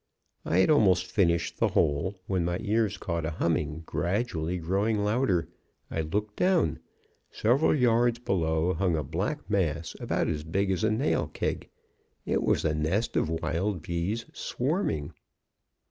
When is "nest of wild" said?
12.73-13.83